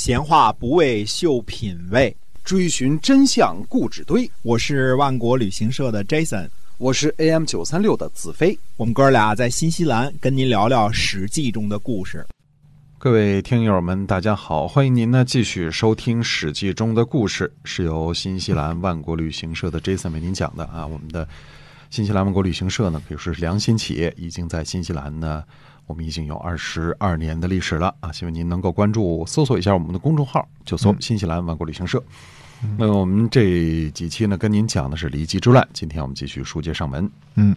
[0.00, 4.28] 闲话不为秀品味，追寻真相故纸堆。
[4.40, 8.58] 我是万国旅行社的 Jason，我是 AM 九三六的子飞。
[8.78, 12.26] 我们哥俩在新西兰跟您聊聊《史记》中的故事。
[12.96, 20.86] 各位听友们，大家好，欢迎您呢继续收听《史记》中的故事，是由新西兰万国旅行社的 Jason 为您讲的啊。
[20.86, 21.28] 我们的
[21.90, 25.44] 新西兰万国旅行社呢，可以说是良心企业，已经在新西兰呢。
[25.90, 28.12] 我们已经有二十二年的历史了啊！
[28.12, 32.00] 希望您能够关注、搜索一下我们的公众号，就搜“新西兰万国旅行社”。
[32.78, 35.66] 那么我们这几期呢，跟您讲的是骊姬之乱。
[35.72, 37.10] 今天我们继续书接上文。
[37.34, 37.56] 嗯，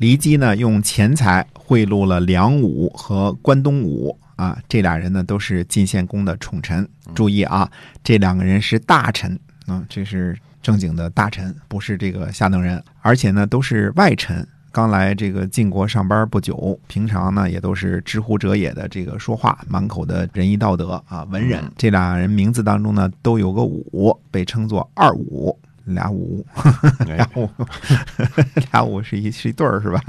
[0.00, 6.88] 骊姬呢用钱财贿赂了梁武和关东武啊，这俩人呢都是晋献公的宠臣。
[7.14, 7.70] 注意啊，
[8.02, 14.44] 这两个人是大臣啊，这是正经的大臣，不是这个下等人，而且呢都是外臣。
[14.70, 21.64] 刚来这个晋国上班不久，平常呢也都是知乎者也的这个说话，满口的仁义道德啊，文人。
[21.76, 25.58] 这俩人名字当中呢都有个武，被称作二武。
[25.94, 26.44] 俩五，
[27.06, 27.48] 俩五，
[28.70, 30.00] 俩五是一是一对儿是吧？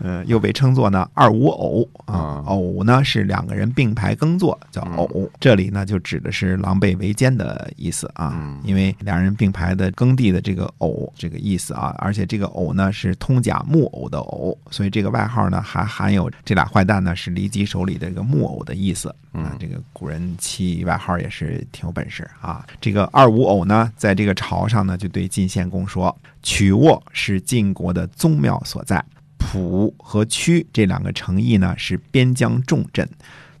[0.00, 25.11] 嗯，又被称作呢二五偶啊，偶呢是两个人并排耕作叫偶，这里呢就指的是狼狈为奸的意思啊，因为两人并排的耕地的这个偶这个意思啊，而且这个偶呢是通假木偶的偶，所以这个外号呢还含有这俩坏蛋呢是骊姬手里的这个木偶的意思啊，这个古人起外号也是挺有本事啊，这个二五偶呢在这个朝上呢就。
[25.12, 29.04] 对晋献公说：“曲沃是晋国的宗庙所在，
[29.38, 33.08] 蒲和曲这两个城邑呢是边疆重镇。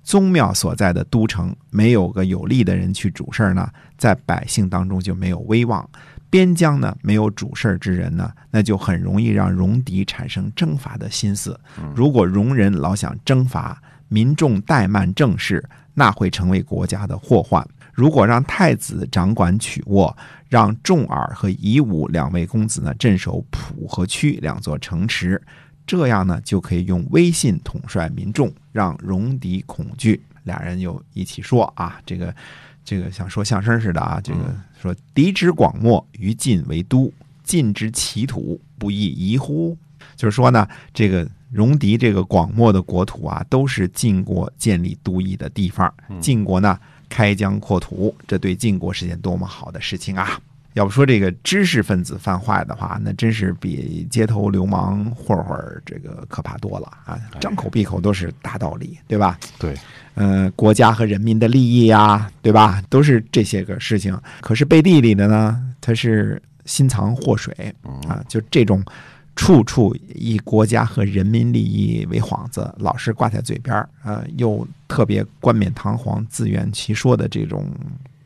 [0.02, 5.88] 宗庙所在的都城，没有个有力的人去主事儿呢，在百姓当中就没有威望。
[6.28, 11.60] 边疆呢没有主事儿之人呢，那就很容易让戎狄产生征伐的心思。
[11.94, 15.62] 如果戎人老想征伐，民众怠慢政事，
[15.94, 17.64] 那会成为国家的祸患。
[17.92, 20.16] 如果让太子掌管曲沃。”
[20.52, 25.40] 让重耳和夷吾两位公子呢镇守蒲和曲两座城池，
[25.86, 30.22] 这样呢就可以用威信统帅民众，让戎狄恐惧。
[30.42, 32.34] 俩人又一起说啊，这个
[32.84, 37.10] 这个像说相声似的啊，这个说敌之广漠，于晋为都，
[37.42, 39.74] 晋之其土，不亦夷乎？
[40.16, 45.90] 就是说呢，这个戎狄这个广漠的国土啊，都是晋国建立都邑的地方。
[46.20, 46.78] 晋国呢？
[47.12, 50.40] 开疆扩土，这对晋国是件多么好的事情啊！
[50.72, 57.20] 要不说这个知识分子犯坏的话，那真是比街头流氓混混这个可怕多了啊！
[57.38, 59.38] 张口闭口都是大道理，对吧？
[59.58, 59.74] 对，
[60.14, 62.82] 嗯，国家和人民的利益呀，对吧？
[62.88, 64.18] 都是这些个事情。
[64.40, 67.54] 可是背地里的呢，他是心藏祸水
[68.08, 68.24] 啊！
[68.26, 68.82] 就这种。
[69.34, 77.66] 处处以国家和人民利益为幌子，老是挂在嘴边儿，呃，又特别冠冕堂皇、自圆其说的这种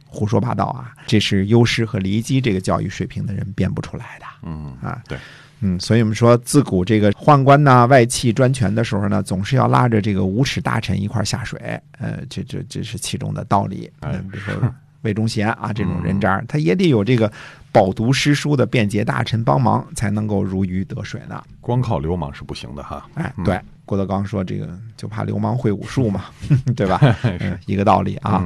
[0.06, 4.26] 胡说八道啊，这是优师和骊姬这个教育水平的人编不出来的。
[4.42, 5.16] 嗯啊，对，
[5.60, 13.90] 嗯，所以我们说，自古这个宦官呐、外戚专权的时候呢，总是要拉着这个无耻大臣一块下水，呃，这这这是其中的道理。
[14.00, 14.54] 嗯，比如说
[15.06, 17.32] 魏忠贤啊这种人渣，他也得有这个。
[17.72, 21.44] 饱读诗书的便捷大臣帮忙，才能够如鱼得水呢。
[21.60, 23.06] 光靠流氓是不行的哈。
[23.12, 26.24] 哎，对，郭德纲说这个就怕流氓会武术嘛，
[26.74, 26.98] 对吧？
[27.66, 28.42] 一个道理啊。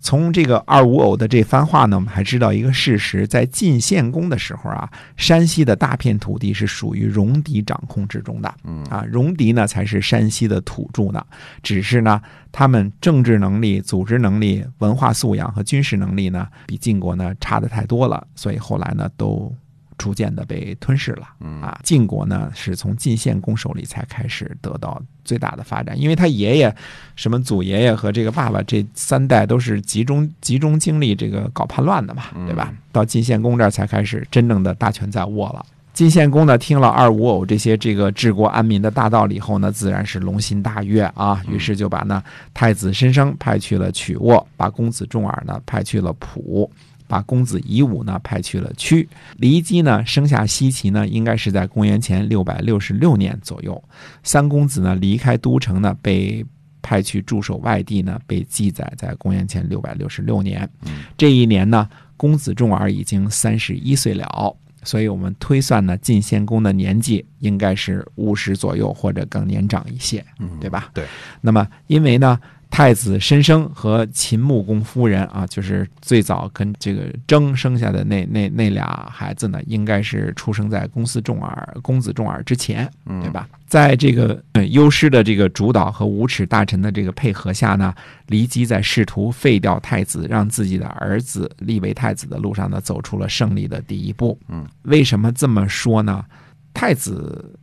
[0.00, 8.54] 从这个二五偶的这番话呢，我们还知道一个事实：在晋献公的时候啊，山西的大片土地是属于戎狄掌控之中的。
[8.64, 11.24] 嗯啊，戎狄呢才是山西的土著呢。
[11.62, 18.26] 只是呢，他们政治能力、组织能力、文化素养和军事能力呢，比晋国呢差的太多了。
[18.34, 19.54] 所以后来呢，都。
[20.00, 21.28] 逐渐的被吞噬了，
[21.60, 26.74] 啊，晋国呢是从晋献公手里才开始得到最大的发展，因为他爷爷、
[27.16, 32.72] 什么祖爷爷和这个爸爸这三代都是集中集中精力这个搞叛乱的嘛，对吧？
[32.90, 35.62] 到晋献公这儿才开始真正的大权在握了。
[35.92, 42.22] 晋献公呢听了二五偶这些这个治国安民的大道理后呢，自然是龙心大悦啊，于是就把呢
[42.54, 46.70] 太子申生派去了曲沃，把公子重耳呢派去了蒲。
[47.10, 49.08] 把公子夷吾呢派去了曲，
[49.40, 53.82] 骊姬呢生下西岐呢，应该是在公元前六百六十六年左右。
[54.22, 56.46] 三公子呢离开都城呢，被
[56.80, 60.70] 派去驻守外地呢，被记载在公元前六百六十六年。
[61.18, 70.24] 这一年呢，公子重耳已经三十一岁了，所以我们推算呢，晋献公的年纪应该是五十左右或者更年长一些，
[70.60, 70.90] 对吧？
[70.94, 71.04] 对。
[71.40, 72.38] 那么因为呢。
[72.70, 83.48] 太子申生和秦穆公夫人啊，就是最早跟这个征生下的那那那俩孩子呢，应该是出生在公司重耳公子重耳之前，对吧？
[83.66, 87.92] 在这个呃优师的这个主导和无耻大臣的这个配合下呢，
[88.28, 94.38] 骊姬在试图废掉太子，让自己的儿子立为太子的路上呢，走出了胜利的第一步。
[94.48, 96.24] 嗯，为什么这么说呢？
[96.72, 97.58] 太子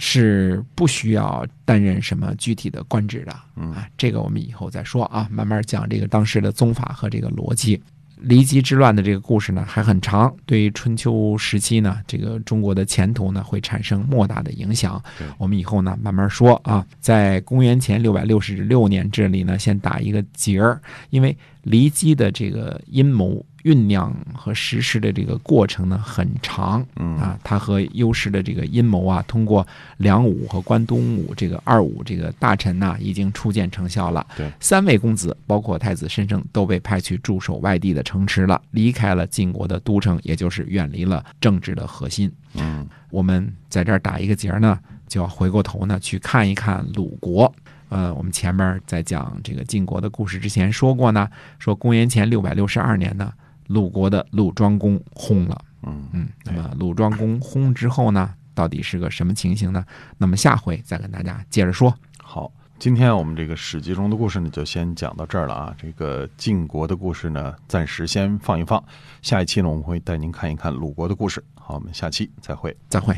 [0.00, 3.36] 是不需要担任什么具体的官职的。
[3.54, 7.80] 嗯啊，这个我们以后再说啊，慢慢讲这个当时的宗法和这个逻辑。
[8.22, 15.02] 骊姬之乱的这个故事呢还很长，对于春秋时期呢，这个中国的前途呢会产生莫大的影响。
[15.38, 16.86] 我们以后呢慢慢说啊。
[17.00, 29.66] 在公元前六百六十六年这里呢，先打一个结儿，因为骊姬的这个阴谋酝酿和实施的这个过程呢很长，嗯啊，他和优势的这个阴谋啊，通过
[29.98, 34.26] 梁武和关东武这个二武这个大臣呐、已经初见成效了。
[34.36, 42.30] 对，三位公子，包括太子申生，都被派去驻守外地的城池了，离开了晋国的都城，也就是远离了政治的核心。
[42.54, 44.78] 嗯我们在这儿打一个结儿呢，
[45.08, 47.52] 就要回过头呢去看一看鲁国。
[47.88, 51.28] 呃，我们前面在讲这个晋国的故事之前说过呢，
[51.58, 53.32] 说公元前六百六十二年呢，
[53.70, 55.64] 鲁国的鲁庄公薨了。
[55.82, 59.84] 嗯嗯，那么鲁庄公薨之后呢，到底是个什么情形呢？
[60.18, 61.94] 那么下回再跟大家接着说。
[62.20, 62.50] 好，
[62.80, 65.74] 今天我们这个史记中的故事呢，就先讲到这儿了啊。
[65.78, 68.82] 这个晋国的故事呢，暂时先放一放。
[69.22, 71.42] 下一期呢，我们会带您看一看鲁国的故事。
[71.54, 72.76] 好，我们下期再会。
[72.88, 73.16] 再会。